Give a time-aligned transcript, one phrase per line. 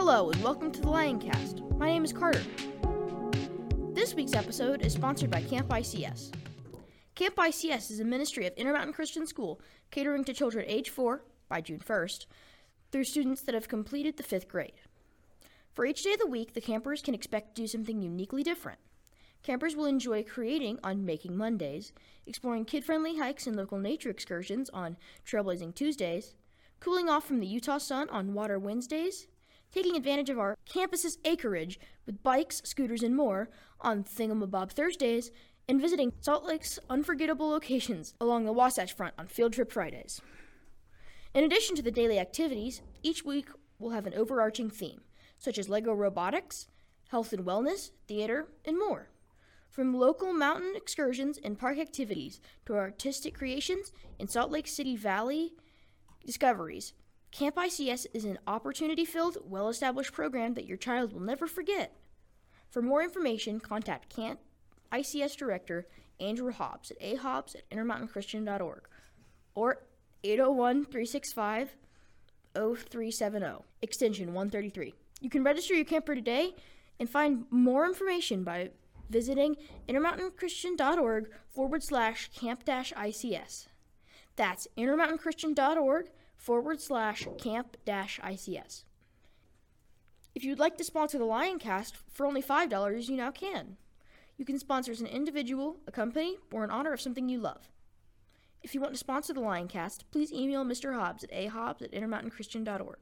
[0.00, 1.76] Hello and welcome to the Lioncast.
[1.76, 2.42] My name is Carter.
[3.92, 6.32] This week's episode is sponsored by Camp ICS.
[7.14, 9.60] Camp ICS is a ministry of Intermountain Christian School
[9.90, 12.26] catering to children age 4 by June 1st
[12.90, 14.80] through students that have completed the 5th grade.
[15.74, 18.78] For each day of the week, the campers can expect to do something uniquely different.
[19.42, 21.92] Campers will enjoy creating on Making Mondays,
[22.26, 26.34] exploring kid friendly hikes and local nature excursions on Trailblazing Tuesdays,
[26.78, 29.28] cooling off from the Utah sun on Water Wednesdays,
[29.72, 33.48] taking advantage of our campus's acreage with bikes, scooters, and more
[33.80, 35.30] on Thingamabob Thursdays,
[35.66, 40.20] and visiting Salt Lake's unforgettable locations along the Wasatch Front on Field Trip Fridays.
[41.32, 43.48] In addition to the daily activities, each week
[43.78, 45.00] will have an overarching theme,
[45.38, 46.66] such as Lego robotics,
[47.08, 49.08] health and wellness, theater, and more.
[49.70, 55.52] From local mountain excursions and park activities to artistic creations and Salt Lake City Valley
[56.26, 56.92] discoveries,
[57.30, 61.96] Camp ICS is an opportunity filled, well established program that your child will never forget.
[62.68, 64.40] For more information, contact Camp
[64.90, 65.86] ICS Director
[66.18, 68.88] Andrew Hobbs at ahobbs at intermountainchristian.org
[69.54, 69.84] or
[70.24, 71.76] 801 365
[72.54, 74.94] 0370, extension 133.
[75.20, 76.54] You can register your camper today
[76.98, 78.70] and find more information by
[79.10, 79.56] visiting
[79.88, 83.66] intermountainchristian.org forward slash camp dash ICS.
[84.36, 88.84] That's intermountainchristian.org forward slash camp dash ICS.
[90.34, 93.76] If you'd like to sponsor the Lioncast for only $5, you now can.
[94.38, 97.68] You can sponsor as an individual, a company, or in honor of something you love.
[98.62, 100.94] If you want to sponsor the Lioncast, please email Mr.
[100.94, 102.98] Hobbs at ahobbs at intermountainchristian.org.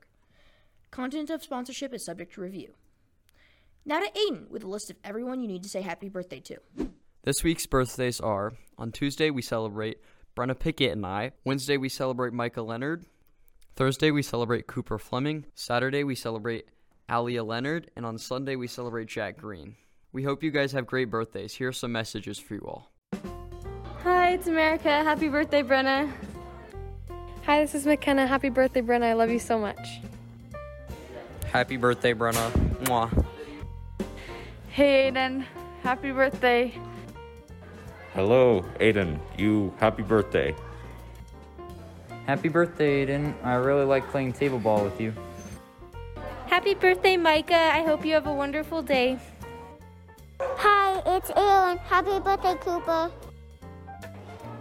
[0.91, 2.75] Content of sponsorship is subject to review.
[3.85, 6.59] Now to Aiden with a list of everyone you need to say happy birthday to.
[7.25, 9.99] This week's birthdays are on Tuesday we celebrate
[10.37, 11.33] Brenna Pickett and I.
[11.45, 13.07] Wednesday we celebrate Micah Leonard.
[13.77, 15.47] Thursday we celebrate Cooper Fleming.
[15.55, 16.67] Saturday we celebrate
[17.11, 17.91] Alia Leonard.
[17.97, 19.77] And on Sunday we celebrate Jack Green.
[20.13, 21.55] We hope you guys have great birthdays.
[21.55, 22.91] Here are some messages for you all.
[24.03, 24.89] Hi, it's America.
[24.89, 26.11] Happy birthday, Brenna.
[27.45, 28.27] Hi, this is McKenna.
[28.27, 29.05] Happy birthday, Brenna.
[29.05, 30.01] I love you so much.
[31.47, 32.51] Happy birthday, Brenna.
[32.85, 33.27] Mwah.
[34.79, 35.45] Hey, Aiden.
[35.83, 36.73] Happy birthday.
[38.15, 39.19] Hello, Aiden.
[39.37, 40.55] You happy birthday.
[42.29, 43.35] Happy birthday, Aiden.
[43.43, 45.13] I really like playing table ball with you.
[46.47, 47.75] Happy birthday, Micah.
[47.75, 49.19] I hope you have a wonderful day.
[50.41, 51.79] Hi, it's Aaron.
[51.79, 53.11] Happy birthday, Cooper.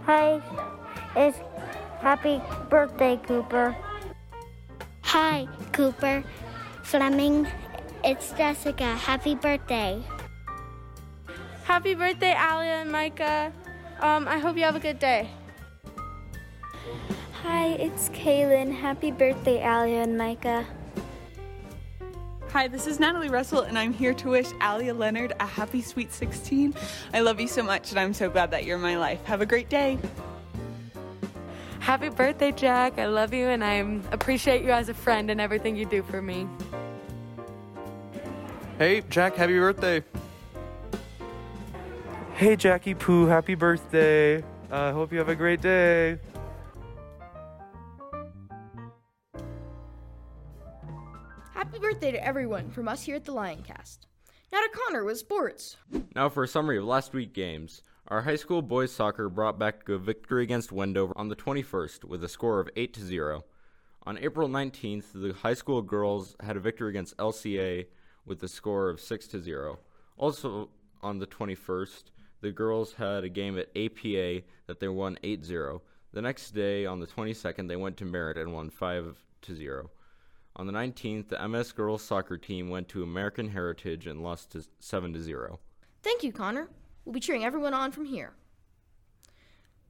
[0.02, 0.42] Hi,
[1.14, 1.38] it's
[2.00, 3.76] happy birthday, Cooper.
[5.02, 6.24] Hi, Cooper.
[6.82, 7.46] Fleming,
[8.04, 8.94] it's Jessica.
[8.96, 10.02] Happy birthday.
[11.64, 13.52] Happy birthday, Alia and Micah.
[14.00, 15.28] Um, I hope you have a good day.
[17.42, 18.72] Hi, it's Kaylin.
[18.72, 20.66] Happy birthday, Alia and Micah.
[22.52, 26.12] Hi, this is Natalie Russell, and I'm here to wish Alia Leonard a happy sweet
[26.12, 26.74] 16.
[27.12, 29.22] I love you so much, and I'm so glad that you're in my life.
[29.24, 29.98] Have a great day.
[31.80, 32.98] Happy birthday, Jack.
[32.98, 36.22] I love you, and I appreciate you as a friend and everything you do for
[36.22, 36.46] me.
[38.78, 40.04] Hey, Jack, happy birthday.
[42.34, 44.36] Hey, Jackie Pooh, happy birthday.
[44.70, 46.20] I uh, hope you have a great day.
[51.52, 54.06] Happy birthday to everyone from us here at the Lioncast.
[54.52, 55.76] Now to Connor with sports.
[56.14, 57.82] Now for a summary of last week's games.
[58.06, 62.22] Our high school boys soccer brought back a victory against Wendover on the 21st with
[62.22, 63.44] a score of 8 to 0.
[64.06, 67.86] On April 19th, the high school girls had a victory against LCA
[68.28, 69.78] with a score of 6 to 0.
[70.16, 70.68] Also
[71.02, 72.04] on the 21st,
[72.40, 75.82] the girls had a game at APA that they won 8 0.
[76.12, 79.90] The next day, on the 22nd, they went to Merritt and won 5 to 0.
[80.56, 84.64] On the 19th, the MS girls soccer team went to American Heritage and lost to
[84.80, 85.60] 7 to 0.
[86.02, 86.68] Thank you, Connor.
[87.04, 88.32] We'll be cheering everyone on from here.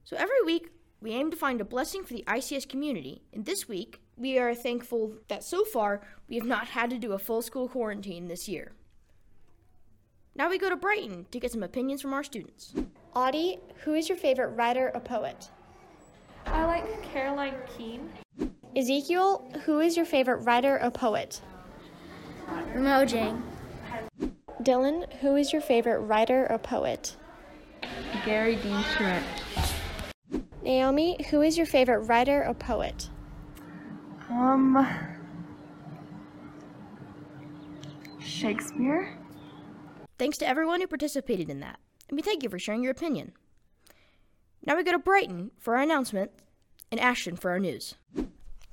[0.03, 0.69] So every week,
[1.01, 4.53] we aim to find a blessing for the ICS community, and this week, we are
[4.53, 8.49] thankful that so far we have not had to do a full school quarantine this
[8.49, 8.73] year.
[10.35, 12.73] Now we go to Brighton to get some opinions from our students.
[13.15, 15.49] Audie, who is your favorite writer or poet?
[16.45, 18.09] I like Caroline Keene.
[18.75, 21.41] Ezekiel, who is your favorite writer or poet?
[22.73, 23.41] Mojang.
[24.61, 27.15] Dylan, who is your favorite writer or poet?
[28.25, 28.83] Gary D.
[28.95, 29.23] Schmidt.
[30.61, 33.09] Naomi, who is your favorite writer or poet?
[34.29, 34.87] Um,
[38.19, 39.17] Shakespeare.
[40.17, 41.79] Thanks to everyone who participated in that.
[42.09, 43.33] and we thank you for sharing your opinion.
[44.65, 46.31] Now we go to Brighton for our announcement
[46.91, 47.95] and Ashton for our news.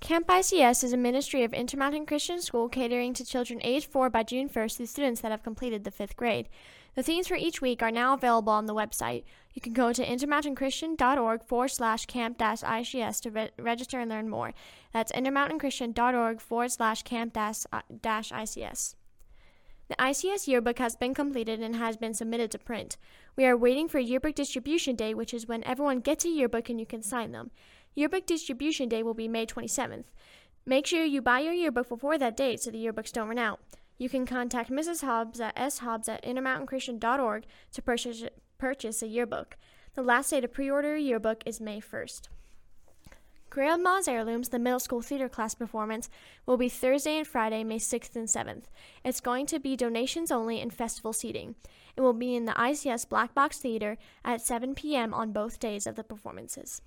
[0.00, 4.22] Camp ICS is a ministry of Intermountain Christian School catering to children aged 4 by
[4.22, 6.48] June 1st through students that have completed the fifth grade.
[6.96, 9.24] The themes for each week are now available on the website.
[9.52, 14.30] You can go to intermountainchristian.org forward slash camp dash ICS to re- register and learn
[14.30, 14.54] more.
[14.94, 18.94] That's intermountainchristian.org forward slash camp dash uh, ICS.
[19.88, 22.96] The ICS yearbook has been completed and has been submitted to print.
[23.36, 26.80] We are waiting for yearbook distribution day, which is when everyone gets a yearbook and
[26.80, 27.50] you can sign them.
[27.94, 30.06] Yearbook distribution day will be May 27th.
[30.64, 33.60] Make sure you buy your yearbook before that date so the yearbooks don't run out.
[33.98, 35.02] You can contact Mrs.
[35.02, 38.24] Hobbs at shobbs at intermountainchristian.org to purchase,
[38.58, 39.56] purchase a yearbook.
[39.94, 42.28] The last day to pre order a yearbook is May 1st.
[43.48, 46.10] Grandma's Heirlooms, the middle school theater class performance,
[46.44, 48.64] will be Thursday and Friday, May 6th and 7th.
[49.02, 51.54] It's going to be donations only and festival seating.
[51.96, 55.14] It will be in the ICS Black Box Theater at 7 p.m.
[55.14, 56.82] on both days of the performances.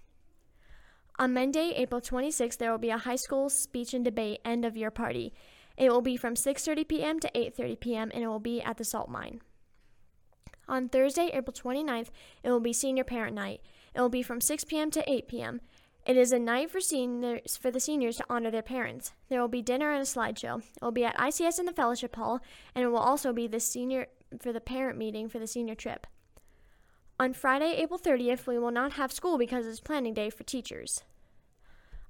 [1.18, 4.78] On Monday, April 26th, there will be a high school speech and debate end of
[4.78, 5.34] year party.
[5.80, 7.20] It will be from 6:30 p.m.
[7.22, 8.12] to 8:30 p.m.
[8.14, 9.42] and it will be at the salt mine.
[10.68, 12.10] On Thursday, April 29th,
[12.44, 13.62] it will be senior parent night.
[13.96, 14.92] It will be from 6 p.m.
[14.92, 15.62] to 8 p.m.
[16.06, 19.14] It is a night for seniors for the seniors to honor their parents.
[19.30, 20.60] There will be dinner and a slideshow.
[20.60, 22.42] It will be at ICS in the fellowship hall,
[22.76, 24.08] and it will also be the senior
[24.40, 26.06] for the parent meeting for the senior trip.
[27.20, 31.04] On Friday, April 30th, we will not have school because it's planning day for teachers.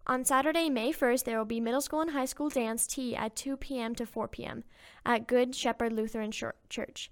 [0.10, 3.36] On Saturday, May 1st, there will be middle school and high school dance tea at
[3.36, 3.94] 2 p.m.
[3.94, 4.64] to 4 p.m.
[5.06, 7.12] at Good Shepherd Lutheran Church.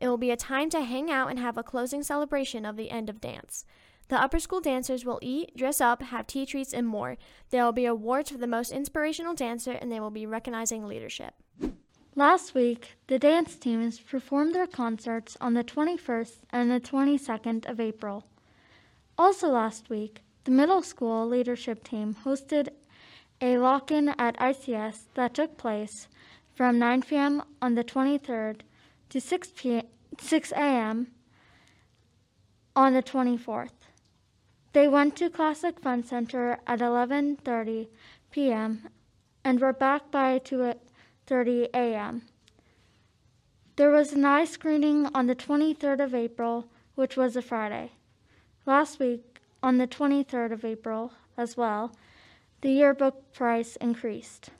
[0.00, 2.92] It will be a time to hang out and have a closing celebration of the
[2.92, 3.64] end of dance.
[4.06, 7.16] The upper school dancers will eat, dress up, have tea treats, and more.
[7.50, 11.34] There will be awards for the most inspirational dancer, and they will be recognizing leadership.
[12.14, 17.80] Last week, the dance teams performed their concerts on the 21st and the 22nd of
[17.80, 18.24] April.
[19.18, 22.68] Also last week, the middle school leadership team hosted
[23.40, 26.06] a lock in at ICS that took place
[26.54, 27.42] from 9 p.m.
[27.60, 28.60] on the 23rd
[29.08, 29.82] to 6, p-
[30.20, 31.08] 6 a.m.
[32.76, 33.72] on the 24th.
[34.72, 37.88] They went to Classic Fun Center at 11:30
[38.30, 38.88] p.m.
[39.42, 42.22] and were back by 2:30 a.m.
[43.74, 47.92] There was an eye screening on the 23rd of April, which was a Friday.
[48.64, 49.35] Last week,
[49.66, 51.90] on the 23rd of April as well,
[52.60, 54.50] the yearbook price increased.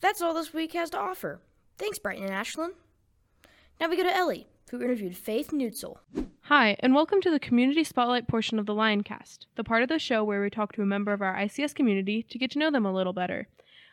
[0.00, 1.40] That's all this week has to offer.
[1.78, 2.74] Thanks, Brighton and Ashland.
[3.80, 5.98] Now we go to Ellie, who interviewed Faith Newtzel.
[6.40, 10.00] Hi, and welcome to the Community Spotlight portion of the Lioncast, the part of the
[10.00, 12.72] show where we talk to a member of our ICS community to get to know
[12.72, 13.46] them a little better.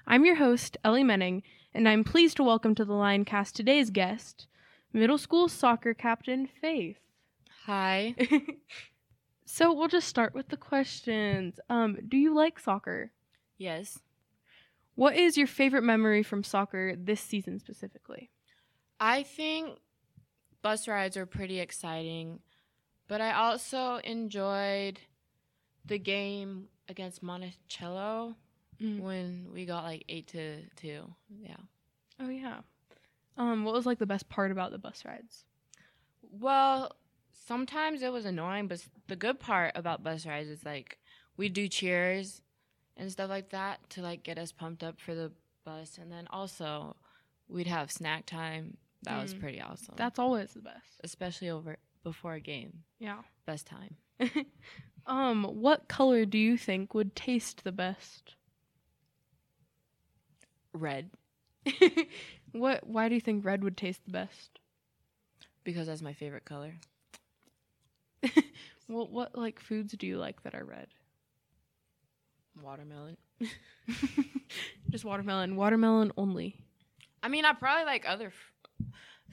[0.08, 1.44] I'm your host, Ellie Menning,
[1.76, 4.48] and I'm pleased to welcome to the Lioncast today's guest,
[4.94, 6.98] middle school soccer captain Faith.
[7.68, 8.16] Hi.
[9.52, 11.60] So we'll just start with the questions.
[11.72, 13.12] Um, do you like soccer?
[13.58, 13.98] Yes.
[14.94, 18.30] What is your favorite memory from soccer this season specifically?
[19.00, 19.80] I think
[20.62, 22.42] bus rides are pretty exciting,
[23.08, 25.00] but I also enjoyed
[25.84, 28.36] the game against Monticello
[28.80, 29.00] mm.
[29.00, 31.12] when we got like eight to two.
[31.42, 31.58] Yeah.
[32.20, 32.60] Oh yeah.
[33.36, 35.44] Um, what was like the best part about the bus rides?
[36.32, 36.96] Well,
[37.46, 40.98] sometimes it was annoying, but the good part about bus rides is like
[41.38, 42.42] we do cheers
[42.98, 45.32] and stuff like that to like get us pumped up for the
[45.66, 46.96] bus, and then also
[47.48, 48.78] we'd have snack time.
[49.04, 49.22] That mm.
[49.24, 49.96] was pretty awesome.
[49.98, 52.84] That's always the best, especially over before a game.
[53.00, 53.96] Yeah, best time.
[55.06, 58.36] um, what color do you think would taste the best?
[60.74, 61.10] Red.
[62.52, 62.86] what?
[62.86, 64.60] Why do you think red would taste the best?
[65.64, 66.74] Because that's my favorite color.
[68.88, 70.88] well, what like foods do you like that are red?
[72.62, 73.18] Watermelon.
[74.90, 75.56] Just watermelon.
[75.56, 76.56] Watermelon only.
[77.24, 78.86] I mean, I probably like other f-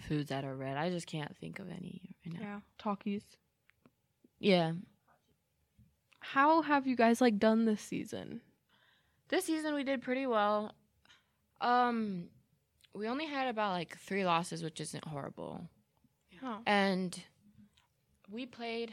[0.09, 0.77] foods that are red.
[0.77, 2.41] I just can't think of any right now.
[2.41, 3.23] Yeah, Takis.
[4.39, 4.73] Yeah.
[6.21, 8.41] How have you guys like done this season?
[9.29, 10.73] This season we did pretty well.
[11.61, 12.25] Um,
[12.95, 15.69] we only had about like three losses, which isn't horrible.
[16.43, 16.59] Yeah.
[16.67, 17.19] And
[18.31, 18.93] we played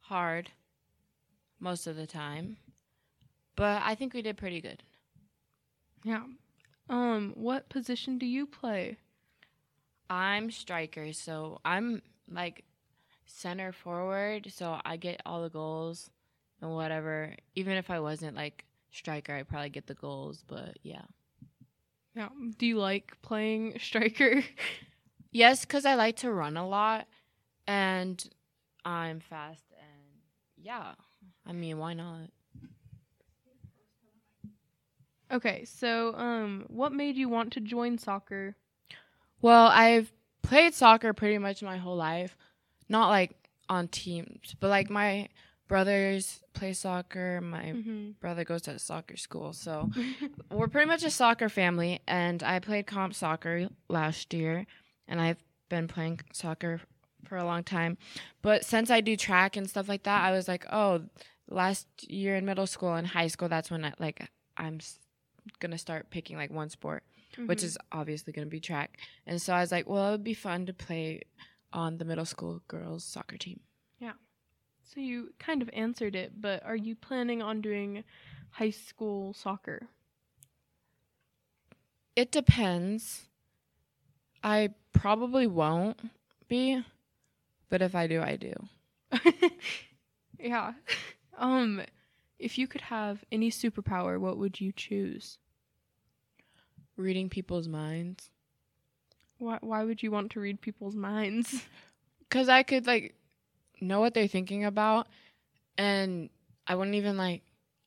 [0.00, 0.50] hard
[1.58, 2.56] most of the time,
[3.56, 4.82] but I think we did pretty good.
[6.04, 6.24] Yeah.
[6.88, 8.96] Um, what position do you play?
[10.08, 12.64] I'm striker, so I'm like
[13.26, 16.10] center forward, so I get all the goals
[16.60, 17.34] and whatever.
[17.54, 21.02] Even if I wasn't like striker, I'd probably get the goals, but yeah.
[22.16, 22.28] Yeah.
[22.58, 24.42] Do you like playing striker?
[25.30, 27.06] yes, because I like to run a lot
[27.70, 28.28] and
[28.84, 30.00] I'm fast and
[30.56, 30.94] yeah.
[31.46, 32.30] I mean, why not?
[35.32, 38.56] Okay, so um, what made you want to join soccer?
[39.40, 40.12] Well, I've
[40.42, 42.36] played soccer pretty much my whole life.
[42.88, 43.30] Not like
[43.68, 45.28] on teams, but like my
[45.68, 47.40] brothers play soccer.
[47.40, 48.18] My Mhm.
[48.18, 49.52] brother goes to soccer school.
[49.52, 49.90] So
[50.50, 52.00] we're pretty much a soccer family.
[52.08, 54.66] And I played comp soccer last year.
[55.06, 56.80] And I've been playing soccer
[57.24, 57.96] for a long time.
[58.42, 61.02] But since I do track and stuff like that, I was like, oh,
[61.48, 64.98] last year in middle school and high school, that's when I, like I'm s-
[65.58, 67.02] gonna start picking like one sport,
[67.46, 67.64] which Mhm.
[67.64, 68.98] is obviously gonna be track.
[69.26, 71.22] And so I was like, well, it would be fun to play
[71.72, 73.60] on the middle school girls soccer team.
[73.98, 74.12] Yeah.
[74.82, 78.02] So you kind of answered it, but are you planning on doing
[78.50, 79.88] high school soccer?
[82.16, 83.26] It depends.
[84.42, 86.00] I probably won't
[86.48, 86.82] be,
[87.70, 88.52] but if I do, I do.
[90.42, 90.72] Yeah.
[91.38, 91.82] um,
[92.38, 95.38] if you could have any superpower, what would you choose?
[96.96, 98.30] Reading people's minds.
[99.38, 101.64] Why why would you want to read people's minds?
[102.30, 103.14] Cuz I could like
[103.80, 105.08] know what they're thinking about
[105.78, 106.30] and
[106.66, 107.42] I wouldn't even like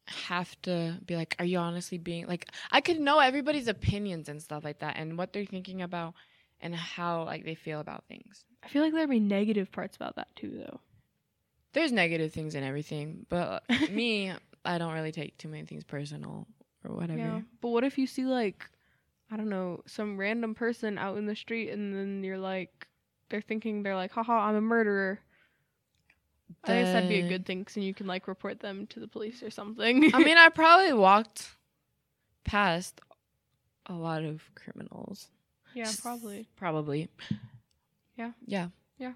[0.08, 4.42] have to be like are you honestly being like I could know everybody's opinions and
[4.42, 6.16] stuff like that and what they're thinking about
[6.64, 8.46] and how like they feel about things.
[8.64, 10.80] I feel like there'd be negative parts about that too though.
[11.74, 14.32] There's negative things in everything, but me,
[14.64, 16.48] I don't really take too many things personal
[16.88, 17.20] or whatever.
[17.20, 17.42] Yeah.
[17.62, 18.68] But what if you see like
[19.30, 22.88] I don't know, some random person out in the street and then you're like
[23.30, 25.20] they're thinking they're like, haha, I'm a murderer.
[26.64, 29.08] I guess that'd be a good thing because you can like report them to the
[29.08, 30.14] police or something.
[30.14, 31.56] I mean, I probably walked
[32.46, 33.02] past
[33.88, 35.28] a lot of criminals.
[35.74, 36.48] Yeah, probably.
[36.56, 37.10] Probably.
[38.16, 38.32] Yeah.
[38.46, 38.68] Yeah.
[38.98, 39.14] Yeah.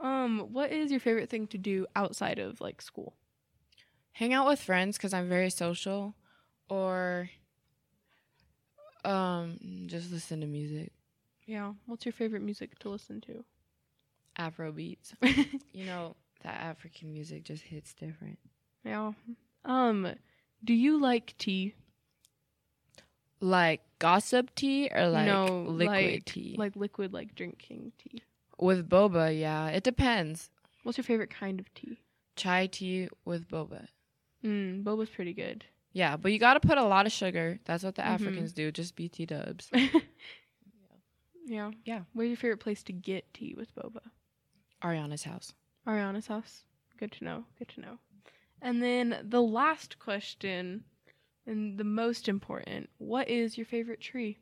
[0.00, 3.14] Um, what is your favorite thing to do outside of like school?
[4.12, 6.14] Hang out with friends because I'm very social,
[6.68, 7.30] or
[9.04, 10.92] um, just listen to music,
[11.46, 11.72] Yeah.
[11.86, 13.44] What's your favorite music to listen to?
[14.36, 15.14] Afro beats.
[15.72, 18.38] you know that African music just hits different.
[18.84, 19.12] Yeah.
[19.64, 20.14] Um,
[20.64, 21.74] do you like tea?
[23.42, 26.54] Like gossip tea or like no, liquid like, tea.
[26.56, 28.22] Like liquid, like drinking tea.
[28.58, 30.48] with boba, yeah, it depends.
[30.84, 31.98] What's your favorite kind of tea?
[32.36, 33.88] Chai tea with boba.
[34.44, 35.64] Mm, boba's pretty good.
[35.92, 37.58] Yeah, but you got to put a lot of sugar.
[37.66, 38.06] That's what the Mhm.
[38.14, 38.70] Africans do.
[38.72, 39.70] Just BT dubs.
[41.44, 41.72] Yeah.
[41.84, 42.02] Yeah.
[42.12, 44.00] Where's your favorite place to get tea with boba?
[44.82, 45.52] Ariana's house.
[45.86, 46.62] Ariana's house.
[46.98, 47.44] Good to know.
[47.58, 47.98] Good to know.
[48.60, 50.84] And then the last question,
[51.46, 54.38] and the most important, what is your favorite tree?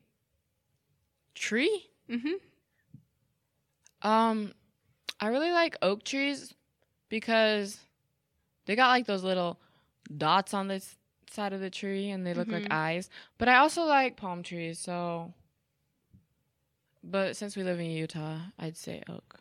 [1.35, 1.89] Tree?
[2.09, 4.07] Mm-hmm.
[4.07, 4.53] Um,
[5.19, 6.53] I really like oak trees
[7.09, 7.79] because
[8.65, 9.59] they got like those little
[10.17, 10.97] dots on this
[11.29, 12.71] side of the tree and they look like Mhm.
[12.71, 13.09] eyes.
[13.37, 15.33] But I also like palm trees, so.
[17.03, 19.39] But since we live in Utah, I'd say oak.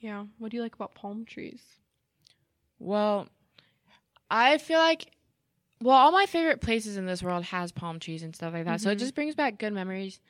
[0.00, 0.26] Yeah.
[0.38, 1.80] What do you like about palm trees?
[2.78, 3.28] Well,
[4.30, 5.12] I feel like
[5.80, 8.80] well, all my favorite places in this world has palm trees and stuff like that.
[8.80, 9.00] So it Mhm.
[9.00, 10.20] just brings back good memories.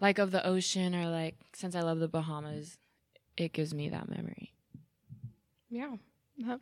[0.00, 2.78] Like of the ocean or like since I love the Bahamas,
[3.36, 4.54] it gives me that memory.
[5.68, 5.96] Yeah.
[6.38, 6.60] That,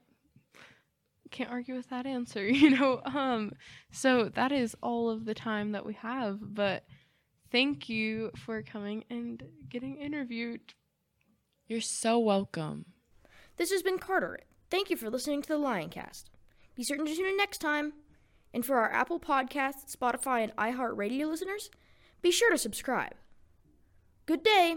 [1.30, 3.00] can't argue with that answer, you know.
[3.04, 3.52] Um
[3.92, 6.84] so that is all of the time that we have, but
[7.52, 10.74] thank you for coming and getting interviewed.
[11.68, 12.86] You're so welcome.
[13.56, 14.40] This has been Carter.
[14.70, 16.24] Thank you for listening to the Lioncast.
[16.78, 17.92] Be certain to tune in next time.
[18.54, 21.70] And for our Apple Podcasts, Spotify, and iHeartRadio listeners,
[22.22, 23.14] be sure to subscribe.
[24.26, 24.76] Good day.